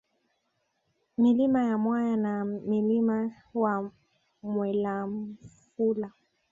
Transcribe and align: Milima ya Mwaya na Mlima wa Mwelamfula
Milima 1.17 1.63
ya 1.63 1.77
Mwaya 1.77 2.17
na 2.17 2.45
Mlima 2.45 3.31
wa 3.53 3.91
Mwelamfula 4.43 6.11